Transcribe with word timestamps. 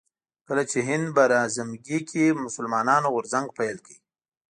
کله 0.47 0.63
چې 0.71 0.77
هند 0.87 1.05
براعظمګي 1.17 1.99
کې 2.09 2.23
مسلمانانو 2.43 3.07
غورځنګ 3.13 3.47
پيل 3.57 3.77
کړ 3.85 3.95